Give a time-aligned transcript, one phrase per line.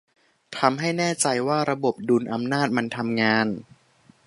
[0.57, 3.47] ทำให้แน่ใจว่าระบบดุลอำนาจมันทำงาน